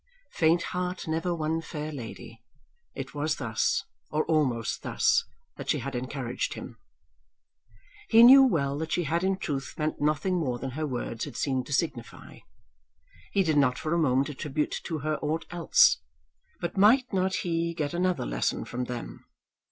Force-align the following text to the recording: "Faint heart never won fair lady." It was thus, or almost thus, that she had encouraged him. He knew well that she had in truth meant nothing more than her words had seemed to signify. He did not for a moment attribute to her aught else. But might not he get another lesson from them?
"Faint 0.31 0.63
heart 0.73 1.07
never 1.07 1.35
won 1.35 1.61
fair 1.61 1.91
lady." 1.91 2.41
It 2.95 3.13
was 3.13 3.35
thus, 3.35 3.83
or 4.09 4.25
almost 4.25 4.81
thus, 4.81 5.25
that 5.57 5.69
she 5.69 5.77
had 5.77 5.93
encouraged 5.93 6.55
him. 6.55 6.79
He 8.09 8.23
knew 8.23 8.41
well 8.41 8.79
that 8.79 8.91
she 8.91 9.03
had 9.03 9.23
in 9.23 9.37
truth 9.37 9.75
meant 9.77 10.01
nothing 10.01 10.39
more 10.39 10.57
than 10.57 10.71
her 10.71 10.87
words 10.87 11.25
had 11.25 11.37
seemed 11.37 11.67
to 11.67 11.73
signify. 11.73 12.39
He 13.31 13.43
did 13.43 13.57
not 13.59 13.77
for 13.77 13.93
a 13.93 13.99
moment 13.99 14.29
attribute 14.29 14.75
to 14.85 14.97
her 15.05 15.17
aught 15.17 15.45
else. 15.51 15.99
But 16.59 16.77
might 16.77 17.13
not 17.13 17.35
he 17.45 17.75
get 17.75 17.93
another 17.93 18.25
lesson 18.25 18.65
from 18.65 18.85
them? 18.85 19.23